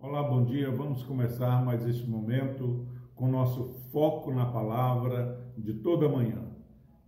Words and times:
Olá, 0.00 0.24
bom 0.24 0.44
dia. 0.44 0.68
Vamos 0.72 1.04
começar 1.04 1.64
mais 1.64 1.86
este 1.86 2.10
momento 2.10 2.84
com 3.14 3.30
nosso 3.30 3.68
foco 3.92 4.34
na 4.34 4.46
palavra 4.46 5.48
de 5.56 5.74
toda 5.74 6.08
manhã. 6.08 6.42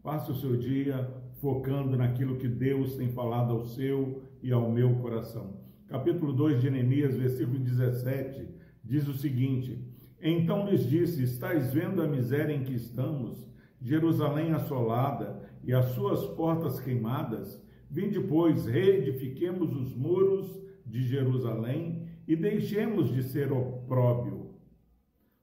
Passe 0.01 0.31
o 0.31 0.37
seu 0.37 0.57
dia 0.57 1.13
focando 1.41 1.97
naquilo 1.97 2.37
que 2.37 2.47
Deus 2.47 2.95
tem 2.95 3.09
falado 3.09 3.53
ao 3.53 3.65
seu 3.65 4.23
e 4.41 4.53
ao 4.53 4.71
meu 4.71 4.95
coração. 5.01 5.57
Capítulo 5.89 6.33
2 6.33 6.61
de 6.61 6.71
Neemias, 6.71 7.17
versículo 7.17 7.59
17, 7.59 8.49
diz 8.85 9.09
o 9.09 9.15
seguinte: 9.15 9.85
Então 10.23 10.69
lhes 10.69 10.89
disse: 10.89 11.25
Estais 11.25 11.73
vendo 11.75 12.01
a 12.01 12.07
miséria 12.07 12.55
em 12.55 12.63
que 12.63 12.75
estamos, 12.75 13.45
Jerusalém 13.81 14.53
assolada 14.53 15.51
e 15.65 15.73
as 15.73 15.87
suas 15.87 16.25
portas 16.37 16.79
queimadas? 16.79 17.61
Vinde, 17.91 18.21
pois, 18.21 18.67
reedifiquemos 18.67 19.75
os 19.75 19.97
muros 19.97 20.63
de 20.87 21.03
Jerusalém 21.03 22.07
e 22.27 22.37
deixemos 22.37 23.13
de 23.13 23.23
ser 23.25 23.51
opróbio. 23.51 24.51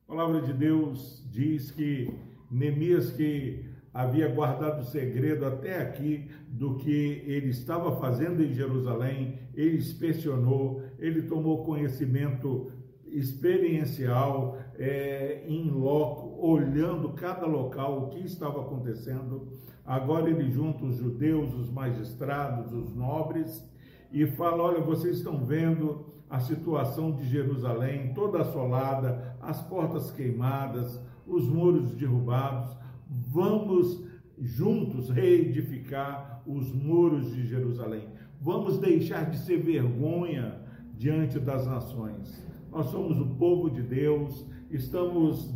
A 0.06 0.08
palavra 0.08 0.42
de 0.42 0.54
Deus 0.54 1.28
diz 1.30 1.72
que 1.72 2.10
Neemias, 2.50 3.12
que 3.12 3.66
havia 3.94 4.30
guardado 4.30 4.86
segredo 4.86 5.46
até 5.46 5.82
aqui 5.82 6.30
do 6.48 6.76
que 6.78 7.24
ele 7.26 7.50
estava 7.50 8.00
fazendo 8.00 8.42
em 8.42 8.54
Jerusalém, 8.54 9.40
ele 9.54 9.78
inspecionou, 9.78 10.84
ele 10.98 11.24
tomou 11.24 11.66
conhecimento 11.66 12.72
experiencial 13.08 14.58
é, 14.78 15.44
em 15.48 15.70
loco, 15.70 16.27
olhando 16.40 17.10
cada 17.14 17.46
local, 17.46 18.04
o 18.04 18.08
que 18.10 18.20
estava 18.20 18.62
acontecendo. 18.62 19.48
Agora 19.86 20.30
ele 20.30 20.50
junta 20.50 20.86
os 20.86 20.98
judeus, 20.98 21.54
os 21.54 21.70
magistrados, 21.70 22.74
os 22.74 22.96
nobres 22.96 23.68
e 24.12 24.26
fala: 24.26 24.64
Olha, 24.64 24.82
vocês 24.82 25.18
estão 25.18 25.46
vendo 25.46 26.06
a 26.30 26.40
situação 26.40 27.12
de 27.12 27.26
Jerusalém 27.28 28.14
toda 28.14 28.42
assolada, 28.42 29.38
as 29.42 29.62
portas 29.62 30.12
queimadas, 30.12 31.02
os 31.26 31.48
muros 31.48 31.92
derrubados 31.96 32.78
Vamos 33.10 34.04
juntos 34.38 35.10
reedificar 35.10 36.42
os 36.46 36.72
muros 36.74 37.34
de 37.34 37.48
Jerusalém. 37.48 38.08
Vamos 38.42 38.80
deixar 38.80 39.30
de 39.30 39.38
ser 39.40 39.58
vergonha 39.58 40.62
diante 40.96 41.40
das 41.40 41.66
nações. 41.66 42.46
Nós 42.72 42.88
somos 42.88 43.20
o 43.20 43.36
povo 43.36 43.70
de 43.70 43.82
Deus, 43.82 44.46
estamos, 44.70 45.54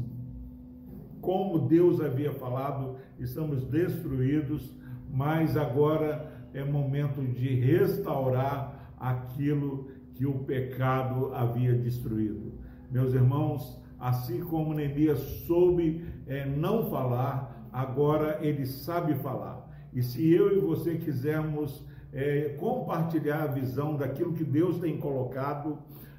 como 1.21 1.67
Deus 1.67 2.01
havia 2.01 2.33
falado, 2.33 2.97
estamos 3.19 3.63
destruídos, 3.63 4.75
mas 5.09 5.55
agora 5.55 6.31
é 6.53 6.63
momento 6.63 7.21
de 7.21 7.55
restaurar 7.55 8.93
aquilo 8.99 9.89
que 10.13 10.25
o 10.25 10.39
pecado 10.39 11.33
havia 11.33 11.73
destruído. 11.73 12.53
Meus 12.91 13.13
irmãos, 13.13 13.79
assim 13.99 14.41
como 14.41 14.73
Neemias 14.73 15.19
soube 15.47 16.03
é, 16.27 16.45
não 16.45 16.89
falar, 16.89 17.69
agora 17.71 18.39
ele 18.41 18.65
sabe 18.65 19.15
falar. 19.15 19.69
E 19.93 20.01
se 20.01 20.31
eu 20.31 20.57
e 20.57 20.59
você 20.59 20.95
quisermos 20.95 21.85
é, 22.11 22.55
compartilhar 22.59 23.43
a 23.43 23.47
visão 23.47 23.95
daquilo 23.95 24.33
que 24.33 24.43
Deus 24.43 24.79
tem 24.79 24.97
colocado, 24.97 25.77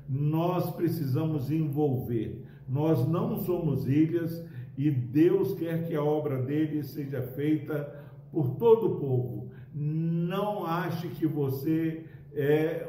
nós 0.09 0.71
precisamos 0.71 1.51
envolver. 1.51 2.45
Nós 2.69 3.07
não 3.07 3.37
somos 3.37 3.87
ilhas 3.87 4.45
e 4.77 4.91
Deus 4.91 5.55
quer 5.55 5.87
que 5.87 5.95
a 5.95 6.03
obra 6.03 6.41
dele 6.43 6.83
seja 6.83 7.23
feita 7.23 8.03
por 8.31 8.57
todo 8.57 8.87
o 8.87 9.01
povo. 9.01 9.51
Não 9.75 10.65
ache 10.65 11.09
que 11.09 11.27
você 11.27 12.05
é 12.35 12.89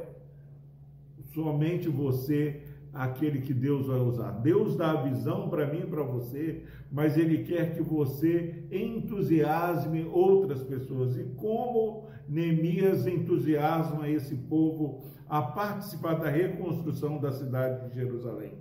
somente 1.34 1.90
você 1.90 2.62
aquele 2.94 3.42
que 3.42 3.53
Deus 3.53 3.88
vai 3.88 4.00
usar. 4.00 4.31
Deus 4.31 4.75
dá 4.78 4.92
a 4.92 5.03
visão 5.03 5.50
para 5.50 5.66
mim 5.66 5.81
e 5.81 5.88
para 5.88 6.03
você, 6.03 6.63
mas 6.91 7.18
Ele 7.18 7.44
quer 7.44 7.74
que 7.74 7.81
você 7.81 8.66
entusiasme 8.72 10.06
outras 10.06 10.63
pessoas. 10.63 11.18
E 11.18 11.24
como 11.35 12.08
Neemias 12.29 13.08
entusiasma 13.08 14.08
esse 14.08 14.35
povo 14.35 15.03
a 15.28 15.41
participar 15.41 16.13
da 16.16 16.29
reconstrução 16.29 17.19
da 17.19 17.31
cidade 17.31 17.90
de 17.90 17.96
Jerusalém? 17.96 18.53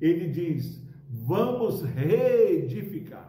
Ele 0.00 0.28
diz: 0.28 0.80
vamos 1.10 1.82
reedificar. 1.82 3.28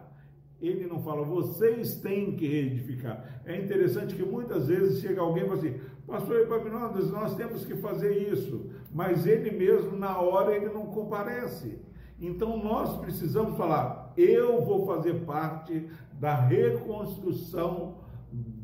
Ele 0.60 0.86
não 0.86 1.02
fala, 1.02 1.24
vocês 1.24 1.96
têm 1.96 2.36
que 2.36 2.46
reedificar. 2.46 3.42
É 3.44 3.60
interessante 3.60 4.14
que 4.14 4.22
muitas 4.22 4.68
vezes 4.68 5.00
chega 5.00 5.20
alguém 5.20 5.42
e 5.42 5.46
fala 5.46 5.58
assim, 5.58 5.80
pastor 6.06 6.40
Epaminondas, 6.42 7.10
nós 7.10 7.34
temos 7.34 7.66
que 7.66 7.74
fazer 7.76 8.32
isso 8.32 8.70
mas 8.92 9.26
ele 9.26 9.50
mesmo, 9.50 9.96
na 9.96 10.18
hora, 10.20 10.54
ele 10.54 10.68
não 10.68 10.86
comparece. 10.86 11.78
Então 12.20 12.62
nós 12.62 12.98
precisamos 12.98 13.56
falar: 13.56 14.12
eu 14.16 14.62
vou 14.62 14.86
fazer 14.86 15.24
parte 15.24 15.88
da 16.20 16.34
reconstrução 16.34 17.96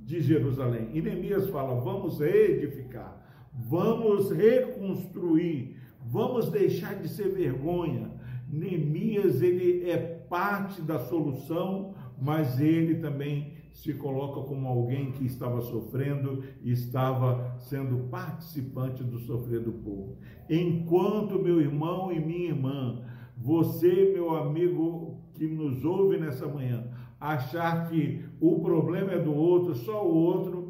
de 0.04 0.20
Jerusalém. 0.20 0.90
E 0.92 1.00
Neemias 1.00 1.48
fala: 1.48 1.80
vamos 1.80 2.20
reedificar, 2.20 3.16
vamos 3.52 4.30
reconstruir, 4.30 5.76
vamos 6.04 6.50
deixar 6.50 6.94
de 6.94 7.08
ser 7.08 7.30
vergonha. 7.30 8.17
Neemias 8.50 9.42
ele 9.42 9.88
é 9.88 9.96
parte 9.96 10.80
da 10.82 10.98
solução, 10.98 11.94
mas 12.20 12.60
ele 12.60 12.96
também 12.96 13.52
se 13.72 13.94
coloca 13.94 14.40
como 14.40 14.66
alguém 14.66 15.12
que 15.12 15.24
estava 15.24 15.60
sofrendo 15.60 16.42
e 16.62 16.72
estava 16.72 17.56
sendo 17.58 18.08
participante 18.08 19.04
do 19.04 19.18
sofrer 19.20 19.60
do 19.60 19.72
povo. 19.72 20.16
Enquanto 20.50 21.38
meu 21.38 21.60
irmão 21.60 22.10
e 22.10 22.18
minha 22.18 22.48
irmã, 22.48 23.02
você, 23.36 24.10
meu 24.12 24.34
amigo 24.34 25.20
que 25.34 25.46
nos 25.46 25.84
ouve 25.84 26.18
nessa 26.18 26.48
manhã, 26.48 26.88
achar 27.20 27.88
que 27.88 28.24
o 28.40 28.58
problema 28.60 29.12
é 29.12 29.18
do 29.18 29.32
outro, 29.32 29.74
só 29.74 30.04
o 30.04 30.12
outro, 30.12 30.67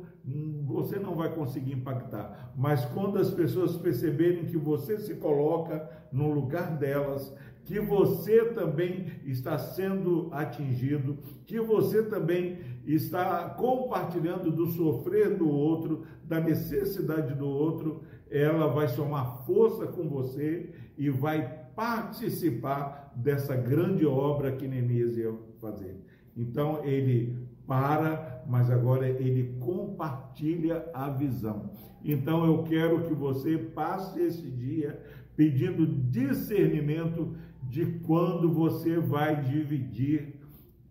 você 0.64 0.98
não 0.98 1.14
vai 1.14 1.34
conseguir 1.34 1.72
impactar. 1.72 2.52
Mas 2.56 2.84
quando 2.86 3.18
as 3.18 3.30
pessoas 3.30 3.76
perceberem 3.76 4.46
que 4.46 4.56
você 4.56 4.98
se 4.98 5.14
coloca 5.14 5.88
no 6.12 6.30
lugar 6.30 6.76
delas, 6.76 7.34
que 7.64 7.80
você 7.80 8.46
também 8.46 9.12
está 9.24 9.58
sendo 9.58 10.28
atingido, 10.32 11.18
que 11.46 11.60
você 11.60 12.02
também 12.02 12.58
está 12.86 13.50
compartilhando 13.50 14.50
do 14.50 14.66
sofrer 14.68 15.36
do 15.36 15.48
outro, 15.48 16.04
da 16.24 16.40
necessidade 16.40 17.34
do 17.34 17.46
outro, 17.46 18.02
ela 18.30 18.68
vai 18.68 18.88
somar 18.88 19.44
força 19.44 19.86
com 19.86 20.08
você 20.08 20.70
e 20.96 21.10
vai 21.10 21.66
participar 21.74 23.12
dessa 23.14 23.54
grande 23.54 24.04
obra 24.04 24.52
que 24.52 24.66
Neemias 24.66 25.16
ia 25.16 25.32
fazer. 25.60 25.96
Então 26.36 26.84
ele 26.84 27.47
para, 27.68 28.42
mas 28.48 28.70
agora 28.70 29.06
ele 29.06 29.58
compartilha 29.60 30.90
a 30.94 31.10
visão. 31.10 31.70
Então 32.02 32.46
eu 32.46 32.62
quero 32.64 33.02
que 33.02 33.12
você 33.12 33.58
passe 33.58 34.18
esse 34.20 34.50
dia 34.50 34.98
pedindo 35.36 35.86
discernimento 35.86 37.36
de 37.62 37.84
quando 38.06 38.50
você 38.50 38.98
vai 38.98 39.42
dividir 39.42 40.40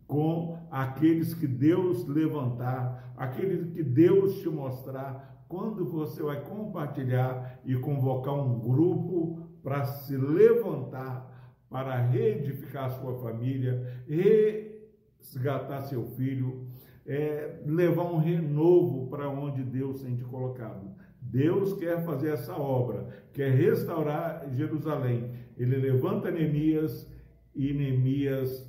com 0.05 0.59
aqueles 0.69 1.33
que 1.33 1.47
Deus 1.47 2.07
levantar, 2.07 3.11
aqueles 3.17 3.73
que 3.73 3.83
Deus 3.83 4.39
te 4.39 4.47
mostrar, 4.47 5.43
quando 5.49 5.83
você 5.83 6.21
vai 6.21 6.41
compartilhar 6.41 7.59
e 7.65 7.75
convocar 7.75 8.35
um 8.35 8.59
grupo 8.59 9.41
para 9.63 9.83
se 9.83 10.15
levantar, 10.15 11.33
para 11.69 11.99
reedificar 12.01 12.85
a 12.85 12.89
sua 12.91 13.17
família, 13.19 14.03
resgatar 15.33 15.81
seu 15.81 16.05
filho, 16.15 16.67
é, 17.05 17.61
levar 17.65 18.03
um 18.03 18.17
renovo 18.17 19.07
para 19.07 19.29
onde 19.29 19.63
Deus 19.63 20.01
tem 20.01 20.15
te 20.15 20.23
colocado. 20.23 20.95
Deus 21.21 21.73
quer 21.73 22.03
fazer 22.05 22.29
essa 22.29 22.55
obra, 22.55 23.07
quer 23.33 23.51
restaurar 23.51 24.49
Jerusalém. 24.53 25.31
Ele 25.57 25.75
levanta 25.77 26.31
Neemias 26.31 27.11
e 27.55 27.73
Neemias 27.73 28.65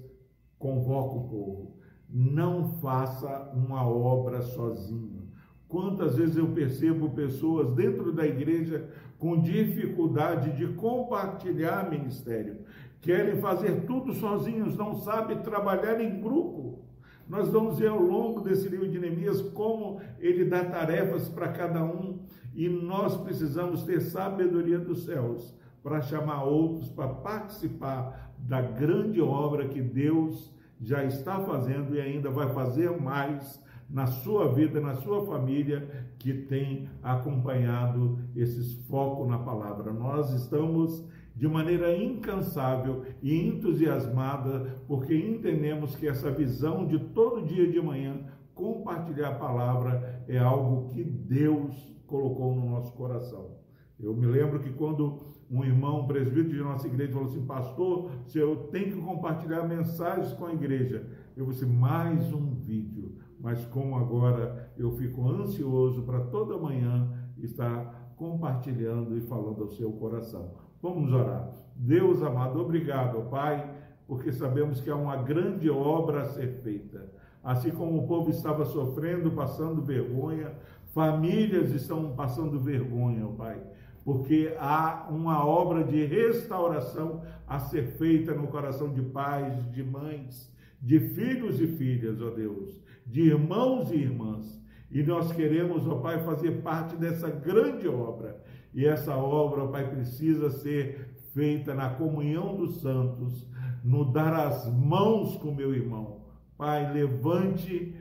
convoca 0.58 1.16
o 1.16 1.28
povo. 1.28 1.78
Não 2.08 2.78
faça 2.80 3.52
uma 3.54 3.86
obra 3.86 4.42
sozinho. 4.42 5.28
Quantas 5.68 6.16
vezes 6.16 6.36
eu 6.36 6.48
percebo 6.48 7.10
pessoas 7.10 7.74
dentro 7.74 8.12
da 8.12 8.26
igreja 8.26 8.88
com 9.18 9.40
dificuldade 9.40 10.56
de 10.56 10.72
compartilhar 10.74 11.90
ministério, 11.90 12.60
querem 13.00 13.40
fazer 13.40 13.86
tudo 13.86 14.12
sozinhos, 14.14 14.76
não 14.76 14.94
sabem 14.94 15.38
trabalhar 15.38 16.00
em 16.00 16.20
grupo. 16.20 16.84
Nós 17.28 17.48
vamos 17.50 17.78
ver 17.78 17.88
ao 17.88 18.00
longo 18.00 18.40
desse 18.40 18.68
livro 18.68 18.88
de 18.88 18.98
Neemias 18.98 19.42
como 19.42 20.00
ele 20.18 20.46
dá 20.46 20.64
tarefas 20.64 21.28
para 21.28 21.48
cada 21.48 21.84
um 21.84 22.20
e 22.54 22.68
nós 22.68 23.16
precisamos 23.18 23.82
ter 23.82 24.00
sabedoria 24.00 24.78
dos 24.78 25.04
céus 25.04 25.54
para 25.82 26.00
chamar 26.00 26.44
outros 26.44 26.88
para 26.88 27.08
participar 27.08 28.32
da 28.38 28.60
grande 28.60 29.20
obra 29.20 29.68
que 29.68 29.80
Deus 29.80 30.52
já 30.80 31.04
está 31.04 31.40
fazendo 31.40 31.94
e 31.94 32.00
ainda 32.00 32.30
vai 32.30 32.52
fazer 32.52 32.90
mais 33.00 33.62
na 33.88 34.06
sua 34.06 34.52
vida, 34.52 34.80
na 34.80 34.96
sua 34.96 35.24
família, 35.26 36.10
que 36.18 36.32
tem 36.32 36.88
acompanhado 37.02 38.18
esses 38.36 38.74
focos 38.86 39.26
na 39.26 39.38
palavra. 39.38 39.92
Nós 39.92 40.30
estamos 40.32 41.04
de 41.38 41.46
maneira 41.46 41.96
incansável 41.96 43.04
e 43.22 43.32
entusiasmada, 43.46 44.82
porque 44.88 45.14
entendemos 45.14 45.94
que 45.94 46.08
essa 46.08 46.32
visão 46.32 46.84
de 46.84 46.98
todo 46.98 47.46
dia 47.46 47.70
de 47.70 47.80
manhã 47.80 48.26
compartilhar 48.52 49.28
a 49.28 49.38
palavra 49.38 50.24
é 50.26 50.36
algo 50.36 50.88
que 50.88 51.04
Deus 51.04 51.96
colocou 52.08 52.56
no 52.56 52.70
nosso 52.70 52.92
coração. 52.94 53.56
Eu 54.00 54.16
me 54.16 54.26
lembro 54.26 54.58
que 54.58 54.72
quando 54.72 55.28
um 55.48 55.64
irmão, 55.64 56.00
um 56.00 56.06
presbítero 56.08 56.56
de 56.56 56.62
nossa 56.62 56.88
igreja, 56.88 57.12
falou 57.12 57.28
assim: 57.28 57.46
Pastor, 57.46 58.10
se 58.26 58.38
eu 58.38 58.56
tenho 58.72 58.96
que 58.96 59.00
compartilhar 59.00 59.62
mensagens 59.62 60.32
com 60.32 60.46
a 60.46 60.52
igreja, 60.52 61.06
eu 61.36 61.52
ser 61.52 61.66
mais 61.66 62.32
um 62.32 62.56
vídeo. 62.56 63.16
Mas 63.38 63.64
como 63.66 63.96
agora 63.96 64.72
eu 64.76 64.90
fico 64.90 65.28
ansioso 65.30 66.02
para 66.02 66.18
toda 66.18 66.58
manhã 66.58 67.08
estar 67.38 68.12
compartilhando 68.16 69.16
e 69.16 69.20
falando 69.20 69.62
ao 69.62 69.70
seu 69.70 69.92
coração. 69.92 70.67
Vamos 70.82 71.12
orar. 71.12 71.50
Deus 71.74 72.22
amado, 72.22 72.60
obrigado, 72.60 73.28
Pai, 73.30 73.70
porque 74.06 74.32
sabemos 74.32 74.80
que 74.80 74.90
há 74.90 74.96
uma 74.96 75.16
grande 75.16 75.70
obra 75.70 76.22
a 76.22 76.26
ser 76.26 76.60
feita. 76.62 77.12
Assim 77.42 77.70
como 77.70 77.98
o 77.98 78.06
povo 78.06 78.30
estava 78.30 78.64
sofrendo, 78.64 79.30
passando 79.30 79.82
vergonha, 79.82 80.52
famílias 80.92 81.70
estão 81.70 82.14
passando 82.14 82.58
vergonha, 82.58 83.26
Pai 83.36 83.60
porque 84.08 84.54
há 84.58 85.06
uma 85.10 85.46
obra 85.46 85.84
de 85.84 86.02
restauração 86.06 87.20
a 87.46 87.58
ser 87.58 87.88
feita 87.98 88.32
no 88.32 88.46
coração 88.46 88.90
de 88.90 89.02
pais, 89.02 89.70
de 89.70 89.82
mães, 89.82 90.50
de 90.80 90.98
filhos 90.98 91.60
e 91.60 91.66
filhas, 91.66 92.18
ó 92.22 92.30
Deus, 92.30 92.80
de 93.06 93.20
irmãos 93.20 93.90
e 93.92 93.96
irmãs. 93.96 94.58
E 94.90 95.02
nós 95.02 95.32
queremos, 95.32 95.86
ó 95.86 95.96
Pai, 95.96 96.22
fazer 96.24 96.62
parte 96.62 96.96
dessa 96.96 97.28
grande 97.28 97.86
obra. 97.88 98.42
E 98.72 98.86
essa 98.86 99.16
obra, 99.16 99.64
ó 99.64 99.66
Pai, 99.68 99.88
precisa 99.88 100.50
ser 100.50 101.14
feita 101.34 101.74
na 101.74 101.90
comunhão 101.90 102.56
dos 102.56 102.80
santos, 102.80 103.46
no 103.84 104.12
dar 104.12 104.34
as 104.34 104.66
mãos 104.72 105.36
com 105.36 105.54
meu 105.54 105.74
irmão. 105.74 106.22
Pai, 106.56 106.92
levante 106.92 107.94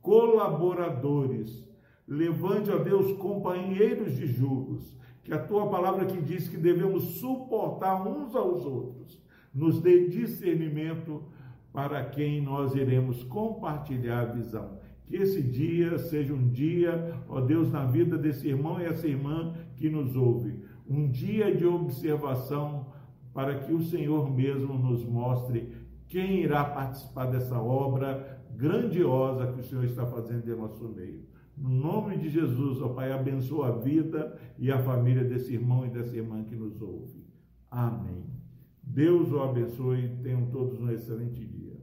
colaboradores, 0.00 1.64
levante, 2.06 2.70
ó 2.70 2.78
Deus, 2.78 3.16
companheiros 3.18 4.16
de 4.16 4.26
julgos, 4.26 4.96
que 5.22 5.32
a 5.32 5.38
tua 5.38 5.68
palavra 5.68 6.06
que 6.06 6.20
diz 6.20 6.48
que 6.48 6.56
devemos 6.56 7.18
suportar 7.18 8.06
uns 8.06 8.34
aos 8.34 8.64
outros, 8.64 9.20
nos 9.52 9.80
dê 9.80 10.08
discernimento 10.08 11.22
para 11.72 12.04
quem 12.04 12.40
nós 12.40 12.74
iremos 12.74 13.22
compartilhar 13.24 14.20
a 14.20 14.32
visão. 14.32 14.78
Que 15.10 15.16
esse 15.16 15.42
dia 15.42 15.98
seja 15.98 16.32
um 16.32 16.48
dia, 16.50 17.20
ó 17.28 17.40
Deus, 17.40 17.72
na 17.72 17.84
vida 17.84 18.16
desse 18.16 18.46
irmão 18.46 18.80
e 18.80 18.84
essa 18.84 19.08
irmã 19.08 19.52
que 19.74 19.90
nos 19.90 20.14
ouve, 20.14 20.62
um 20.88 21.10
dia 21.10 21.52
de 21.52 21.66
observação 21.66 22.86
para 23.34 23.58
que 23.58 23.72
o 23.72 23.82
Senhor 23.82 24.32
mesmo 24.32 24.72
nos 24.78 25.04
mostre 25.04 25.74
quem 26.06 26.44
irá 26.44 26.64
participar 26.64 27.26
dessa 27.26 27.60
obra 27.60 28.40
grandiosa 28.54 29.48
que 29.48 29.58
o 29.58 29.64
Senhor 29.64 29.84
está 29.84 30.06
fazendo 30.06 30.48
em 30.48 30.56
nosso 30.56 30.88
meio. 30.88 31.24
No 31.56 31.70
nome 31.70 32.16
de 32.16 32.28
Jesus, 32.28 32.80
ó 32.80 32.90
Pai, 32.90 33.10
abençoa 33.10 33.66
a 33.66 33.78
vida 33.78 34.38
e 34.60 34.70
a 34.70 34.78
família 34.78 35.24
desse 35.24 35.54
irmão 35.54 35.84
e 35.84 35.90
dessa 35.90 36.16
irmã 36.16 36.44
que 36.44 36.54
nos 36.54 36.80
ouve. 36.80 37.26
Amém. 37.68 38.26
Deus 38.80 39.32
o 39.32 39.40
abençoe 39.40 40.04
e 40.04 40.22
tenham 40.22 40.46
todos 40.52 40.80
um 40.80 40.88
excelente 40.88 41.44
dia. 41.44 41.80